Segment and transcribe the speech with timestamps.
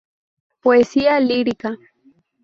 [0.63, 1.77] Poesía lírica.